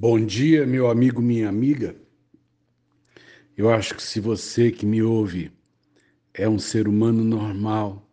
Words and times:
Bom 0.00 0.24
dia, 0.24 0.64
meu 0.64 0.88
amigo, 0.88 1.20
minha 1.20 1.48
amiga. 1.48 1.96
Eu 3.56 3.68
acho 3.68 3.96
que 3.96 4.02
se 4.04 4.20
você 4.20 4.70
que 4.70 4.86
me 4.86 5.02
ouve 5.02 5.50
é 6.32 6.48
um 6.48 6.56
ser 6.56 6.86
humano 6.86 7.24
normal, 7.24 8.08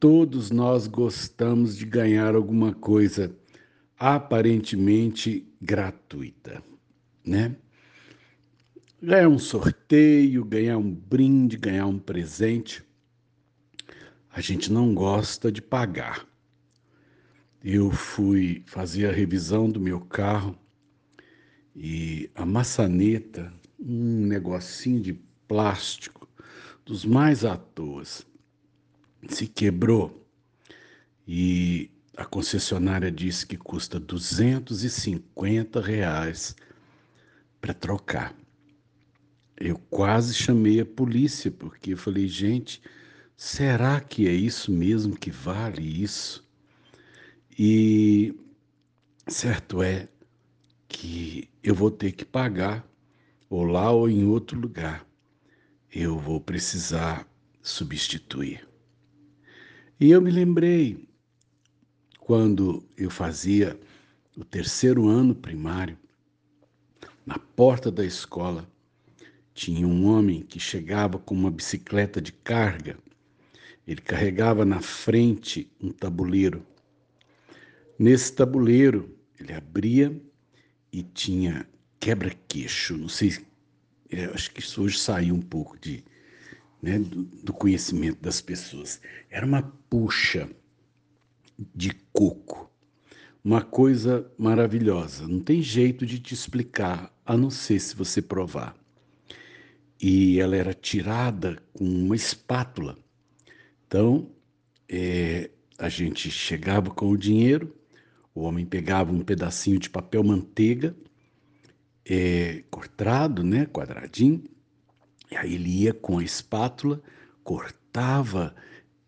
todos 0.00 0.50
nós 0.50 0.88
gostamos 0.88 1.76
de 1.76 1.86
ganhar 1.86 2.34
alguma 2.34 2.74
coisa 2.74 3.32
aparentemente 3.96 5.46
gratuita, 5.62 6.60
né? 7.24 7.54
Ganhar 9.00 9.28
um 9.28 9.38
sorteio, 9.38 10.44
ganhar 10.44 10.76
um 10.76 10.92
brinde, 10.92 11.56
ganhar 11.56 11.86
um 11.86 12.00
presente. 12.00 12.82
A 14.28 14.40
gente 14.40 14.72
não 14.72 14.92
gosta 14.92 15.52
de 15.52 15.62
pagar. 15.62 16.26
Eu 17.62 17.92
fui 17.92 18.64
fazer 18.66 19.06
a 19.06 19.12
revisão 19.12 19.70
do 19.70 19.78
meu 19.78 20.00
carro 20.00 20.58
e 21.82 22.30
a 22.34 22.44
maçaneta, 22.44 23.50
um 23.78 24.26
negocinho 24.26 25.00
de 25.00 25.14
plástico 25.48 26.28
dos 26.84 27.06
mais 27.06 27.42
à 27.42 27.56
toa, 27.56 28.02
se 29.26 29.46
quebrou 29.46 30.28
e 31.26 31.90
a 32.14 32.26
concessionária 32.26 33.10
disse 33.10 33.46
que 33.46 33.56
custa 33.56 33.98
250 33.98 35.80
reais 35.80 36.54
para 37.62 37.72
trocar. 37.72 38.36
Eu 39.56 39.78
quase 39.88 40.34
chamei 40.34 40.80
a 40.80 40.86
polícia 40.86 41.50
porque 41.50 41.94
eu 41.94 41.96
falei, 41.96 42.28
gente, 42.28 42.82
será 43.34 44.02
que 44.02 44.28
é 44.28 44.32
isso 44.32 44.70
mesmo 44.70 45.16
que 45.16 45.30
vale 45.30 45.82
isso? 45.82 46.46
E 47.58 48.34
certo 49.26 49.82
é 49.82 50.06
que 50.90 51.48
eu 51.62 51.72
vou 51.72 51.90
ter 51.90 52.10
que 52.10 52.24
pagar, 52.24 52.84
ou 53.48 53.62
lá 53.64 53.90
ou 53.92 54.10
em 54.10 54.24
outro 54.24 54.58
lugar. 54.58 55.06
Eu 55.90 56.18
vou 56.18 56.40
precisar 56.40 57.26
substituir. 57.62 58.68
E 59.98 60.10
eu 60.10 60.20
me 60.20 60.30
lembrei 60.30 61.08
quando 62.18 62.84
eu 62.96 63.08
fazia 63.08 63.78
o 64.36 64.44
terceiro 64.44 65.08
ano 65.08 65.34
primário, 65.34 65.96
na 67.24 67.38
porta 67.38 67.90
da 67.90 68.04
escola, 68.04 68.68
tinha 69.54 69.86
um 69.86 70.06
homem 70.06 70.42
que 70.42 70.58
chegava 70.58 71.18
com 71.18 71.34
uma 71.34 71.50
bicicleta 71.50 72.20
de 72.20 72.32
carga. 72.32 72.98
Ele 73.86 74.00
carregava 74.00 74.64
na 74.64 74.80
frente 74.80 75.70
um 75.80 75.90
tabuleiro. 75.90 76.66
Nesse 77.98 78.32
tabuleiro, 78.32 79.16
ele 79.38 79.52
abria 79.52 80.20
e 80.92 81.02
tinha 81.02 81.66
quebra-queixo. 81.98 82.96
Não 82.96 83.08
sei, 83.08 83.38
acho 84.34 84.50
que 84.52 84.60
isso 84.60 84.82
hoje 84.82 84.98
saiu 84.98 85.34
um 85.34 85.40
pouco 85.40 85.78
de, 85.78 86.04
né, 86.82 86.98
do, 86.98 87.22
do 87.22 87.52
conhecimento 87.52 88.20
das 88.20 88.40
pessoas. 88.40 89.00
Era 89.30 89.46
uma 89.46 89.62
puxa 89.88 90.48
de 91.74 91.90
coco, 92.12 92.70
uma 93.44 93.62
coisa 93.62 94.30
maravilhosa. 94.38 95.26
Não 95.26 95.40
tem 95.40 95.62
jeito 95.62 96.06
de 96.06 96.18
te 96.18 96.34
explicar, 96.34 97.14
a 97.24 97.36
não 97.36 97.50
ser 97.50 97.78
se 97.78 97.94
você 97.94 98.20
provar. 98.20 98.74
E 100.00 100.40
ela 100.40 100.56
era 100.56 100.72
tirada 100.72 101.62
com 101.72 101.84
uma 101.84 102.16
espátula. 102.16 102.96
Então, 103.86 104.30
é, 104.88 105.50
a 105.78 105.88
gente 105.88 106.30
chegava 106.30 106.90
com 106.90 107.10
o 107.10 107.18
dinheiro, 107.18 107.76
o 108.34 108.42
homem 108.42 108.64
pegava 108.64 109.12
um 109.12 109.20
pedacinho 109.20 109.78
de 109.78 109.90
papel 109.90 110.22
manteiga, 110.22 110.94
é, 112.04 112.64
cortado, 112.70 113.42
né, 113.44 113.66
quadradinho, 113.66 114.42
e 115.30 115.36
aí 115.36 115.54
ele 115.54 115.82
ia 115.82 115.94
com 115.94 116.18
a 116.18 116.24
espátula, 116.24 117.02
cortava 117.44 118.54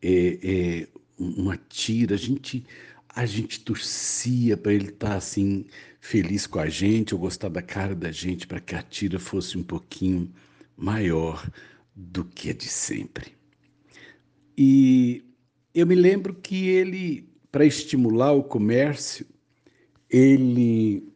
é, 0.01 0.39
é, 0.43 0.89
uma 1.19 1.57
tira, 1.57 2.15
a 2.15 2.19
gente, 2.19 2.65
a 3.09 3.27
gente 3.27 3.61
torcia 3.61 4.57
para 4.57 4.73
ele 4.73 4.89
estar 4.89 5.11
tá, 5.11 5.17
assim 5.17 5.67
feliz 6.01 6.47
com 6.47 6.59
a 6.59 6.69
gente, 6.69 7.15
ou 7.15 7.21
gostar 7.21 7.49
da 7.49 7.63
cara 7.63 7.95
da 7.95 8.11
gente, 8.11 8.47
para 8.47 8.61
que 8.61 8.75
a 8.75 8.83
tira 8.83 9.19
fosse 9.19 9.57
um 9.57 9.63
pouquinho 9.63 10.33
maior 10.77 11.49
do 11.95 12.25
que 12.25 12.51
a 12.51 12.53
de 12.53 12.69
sempre. 12.69 13.35
E 14.57 15.25
eu 15.75 15.87
me 15.87 15.95
lembro 15.95 16.35
que 16.35 16.69
ele 16.69 17.32
para 17.53 17.67
estimular 17.67 18.33
o 18.33 18.43
comércio, 18.43 19.27
ele 20.09 21.07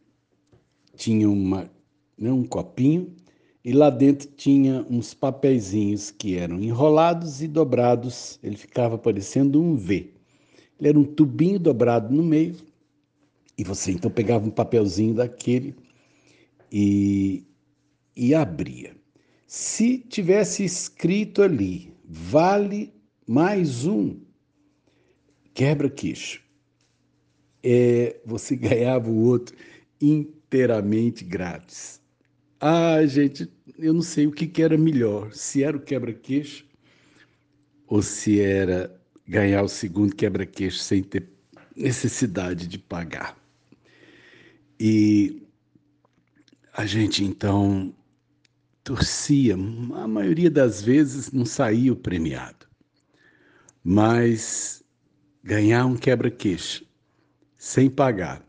tinha 0.95 1.27
uma, 1.27 1.69
né, 2.17 2.31
um 2.31 2.43
copinho 2.43 3.15
e 3.65 3.73
lá 3.73 3.89
dentro 3.89 4.29
tinha 4.37 4.85
uns 4.87 5.15
papeizinhos 5.15 6.11
que 6.11 6.37
eram 6.37 6.61
enrolados 6.61 7.41
e 7.41 7.47
dobrados. 7.47 8.39
Ele 8.43 8.55
ficava 8.55 8.97
parecendo 8.97 9.61
um 9.61 9.75
V. 9.75 10.13
Ele 10.79 10.89
era 10.89 10.99
um 10.99 11.03
tubinho 11.03 11.59
dobrado 11.59 12.15
no 12.15 12.23
meio 12.23 12.55
e 13.57 13.63
você 13.63 13.91
então 13.91 14.11
pegava 14.11 14.45
um 14.45 14.51
papelzinho 14.51 15.15
daquele 15.15 15.75
e, 16.71 17.43
e 18.15 18.35
abria. 18.35 18.95
Se 19.47 19.97
tivesse 19.97 20.63
escrito 20.63 21.41
ali, 21.41 21.91
vale 22.07 22.93
mais 23.25 23.85
um 23.85 24.26
quebra-queixo. 25.57 26.43
É, 27.63 28.21
você 28.23 28.55
ganhava 28.55 29.09
o 29.09 29.23
outro 29.25 29.57
inteiramente 29.99 31.23
grátis. 31.23 31.99
Ah, 32.59 33.03
gente, 33.07 33.51
eu 33.79 33.91
não 33.91 34.03
sei 34.03 34.27
o 34.27 34.31
que, 34.31 34.45
que 34.45 34.61
era 34.61 34.77
melhor, 34.77 35.33
se 35.33 35.63
era 35.63 35.75
o 35.75 35.81
quebra-queixo 35.81 36.63
ou 37.87 38.03
se 38.03 38.39
era 38.39 38.95
ganhar 39.27 39.63
o 39.63 39.67
segundo 39.67 40.15
quebra-queixo 40.15 40.77
sem 40.77 41.01
ter 41.01 41.27
necessidade 41.75 42.67
de 42.67 42.77
pagar. 42.77 43.35
E 44.79 45.41
a 46.73 46.85
gente 46.85 47.23
então 47.23 47.95
torcia, 48.83 49.55
a 49.55 50.07
maioria 50.07 50.51
das 50.51 50.83
vezes 50.83 51.31
não 51.31 51.45
saía 51.45 51.91
o 51.91 51.95
premiado, 51.95 52.67
mas 53.83 54.83
ganhar 55.47 55.85
um 55.85 55.95
quebra-queixo 55.95 56.85
sem 57.57 57.89
pagar 57.89 58.45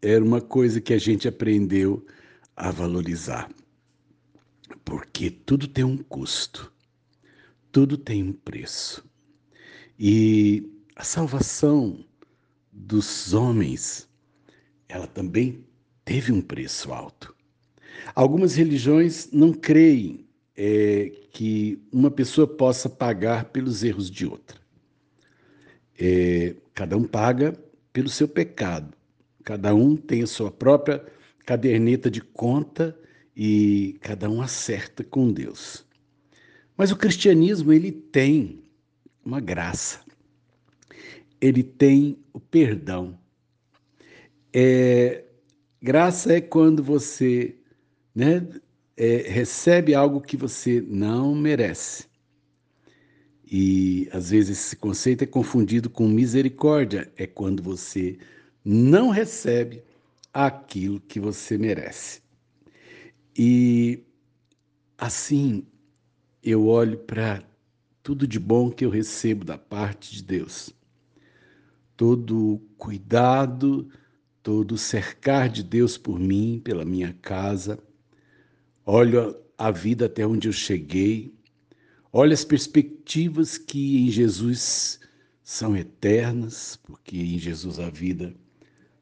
era 0.00 0.24
uma 0.24 0.40
coisa 0.40 0.80
que 0.80 0.94
a 0.94 0.98
gente 0.98 1.26
aprendeu 1.26 2.06
a 2.54 2.70
valorizar. 2.70 3.50
Porque 4.84 5.30
tudo 5.32 5.66
tem 5.66 5.82
um 5.82 5.96
custo, 5.96 6.72
tudo 7.72 7.98
tem 7.98 8.22
um 8.22 8.32
preço. 8.32 9.04
E 9.98 10.70
a 10.94 11.02
salvação 11.02 12.04
dos 12.70 13.34
homens, 13.34 14.08
ela 14.88 15.08
também 15.08 15.66
teve 16.04 16.30
um 16.30 16.40
preço 16.40 16.92
alto. 16.92 17.34
Algumas 18.14 18.54
religiões 18.54 19.28
não 19.32 19.52
creem 19.52 20.24
é, 20.56 21.10
que 21.32 21.82
uma 21.90 22.12
pessoa 22.12 22.46
possa 22.46 22.88
pagar 22.88 23.46
pelos 23.46 23.82
erros 23.82 24.08
de 24.08 24.24
outra. 24.24 24.61
É, 26.04 26.56
cada 26.74 26.96
um 26.96 27.04
paga 27.04 27.52
pelo 27.92 28.08
seu 28.08 28.26
pecado. 28.26 28.92
Cada 29.44 29.72
um 29.72 29.96
tem 29.96 30.22
a 30.22 30.26
sua 30.26 30.50
própria 30.50 31.04
caderneta 31.46 32.10
de 32.10 32.20
conta 32.20 32.98
e 33.36 33.96
cada 34.00 34.28
um 34.28 34.42
acerta 34.42 35.04
com 35.04 35.32
Deus. 35.32 35.86
Mas 36.76 36.90
o 36.90 36.96
cristianismo 36.96 37.72
ele 37.72 37.92
tem 37.92 38.64
uma 39.24 39.38
graça. 39.38 40.00
Ele 41.40 41.62
tem 41.62 42.18
o 42.32 42.40
perdão. 42.40 43.16
É, 44.52 45.22
graça 45.80 46.32
é 46.32 46.40
quando 46.40 46.82
você 46.82 47.56
né, 48.12 48.44
é, 48.96 49.18
recebe 49.28 49.94
algo 49.94 50.20
que 50.20 50.36
você 50.36 50.80
não 50.80 51.32
merece. 51.32 52.11
E 53.54 54.08
às 54.10 54.30
vezes 54.30 54.58
esse 54.58 54.76
conceito 54.76 55.24
é 55.24 55.26
confundido 55.26 55.90
com 55.90 56.08
misericórdia, 56.08 57.12
é 57.18 57.26
quando 57.26 57.62
você 57.62 58.16
não 58.64 59.10
recebe 59.10 59.82
aquilo 60.32 60.98
que 60.98 61.20
você 61.20 61.58
merece. 61.58 62.22
E 63.36 64.02
assim 64.96 65.66
eu 66.42 66.66
olho 66.66 66.96
para 67.00 67.44
tudo 68.02 68.26
de 68.26 68.38
bom 68.38 68.70
que 68.70 68.86
eu 68.86 68.90
recebo 68.90 69.44
da 69.44 69.58
parte 69.58 70.14
de 70.14 70.22
Deus. 70.22 70.74
Todo 71.94 72.58
cuidado, 72.78 73.86
todo 74.42 74.78
cercar 74.78 75.50
de 75.50 75.62
Deus 75.62 75.98
por 75.98 76.18
mim, 76.18 76.58
pela 76.64 76.86
minha 76.86 77.14
casa. 77.20 77.78
Olho 78.86 79.36
a 79.58 79.70
vida 79.70 80.06
até 80.06 80.26
onde 80.26 80.48
eu 80.48 80.52
cheguei 80.54 81.34
Olha 82.14 82.34
as 82.34 82.44
perspectivas 82.44 83.56
que 83.56 84.02
em 84.02 84.10
Jesus 84.10 85.00
são 85.42 85.74
eternas, 85.74 86.76
porque 86.76 87.16
em 87.16 87.38
Jesus 87.38 87.78
a 87.78 87.88
vida 87.88 88.36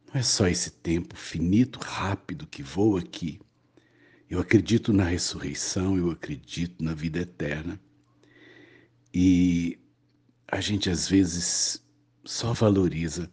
Não 0.06 0.20
é 0.20 0.22
só 0.22 0.46
esse 0.46 0.70
tempo 0.70 1.16
finito, 1.16 1.80
rápido 1.80 2.46
que 2.46 2.62
voa 2.62 3.00
aqui. 3.00 3.40
Eu 4.28 4.38
acredito 4.38 4.92
na 4.92 5.02
ressurreição, 5.02 5.96
eu 5.98 6.10
acredito 6.10 6.84
na 6.84 6.94
vida 6.94 7.18
eterna. 7.18 7.80
E 9.12 9.76
a 10.46 10.60
gente 10.60 10.88
às 10.88 11.08
vezes 11.08 11.84
só 12.24 12.52
valoriza 12.52 13.28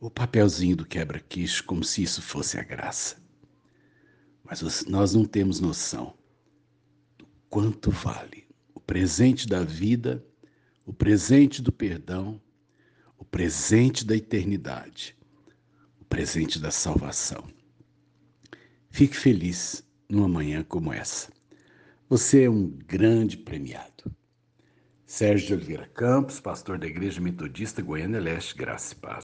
o 0.00 0.08
papelzinho 0.10 0.76
do 0.76 0.86
quebra-queixo 0.86 1.64
como 1.64 1.82
se 1.82 2.04
isso 2.04 2.22
fosse 2.22 2.56
a 2.56 2.62
graça. 2.62 3.20
Mas 4.44 4.84
nós 4.86 5.12
não 5.12 5.24
temos 5.24 5.58
noção 5.58 6.16
do 7.18 7.26
quanto 7.48 7.90
vale 7.90 8.51
presente 8.82 9.46
da 9.48 9.62
vida, 9.62 10.24
o 10.84 10.92
presente 10.92 11.62
do 11.62 11.72
perdão, 11.72 12.40
o 13.16 13.24
presente 13.24 14.04
da 14.04 14.16
eternidade, 14.16 15.16
o 16.00 16.04
presente 16.04 16.58
da 16.58 16.70
salvação. 16.70 17.44
Fique 18.90 19.16
feliz 19.16 19.82
numa 20.08 20.28
manhã 20.28 20.62
como 20.62 20.92
essa. 20.92 21.32
Você 22.08 22.44
é 22.44 22.50
um 22.50 22.68
grande 22.68 23.38
premiado. 23.38 24.14
Sérgio 25.06 25.46
de 25.46 25.54
Oliveira 25.54 25.86
Campos, 25.88 26.40
pastor 26.40 26.78
da 26.78 26.86
Igreja 26.86 27.20
Metodista 27.20 27.80
Goiânia 27.80 28.20
Leste, 28.20 28.54
Graça 28.56 28.94
e 28.94 28.96
Paz. 28.96 29.20